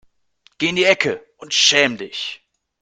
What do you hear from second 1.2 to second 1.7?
und